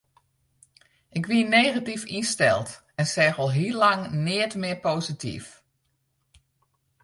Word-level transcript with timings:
Ik 1.17 1.25
wie 1.29 1.47
negatyf 1.53 2.01
ynsteld 2.17 2.69
en 3.01 3.07
seach 3.13 3.37
al 3.43 3.51
hiel 3.57 3.77
lang 3.83 4.01
neat 4.25 4.53
mear 4.61 4.79
posityf. 4.85 5.45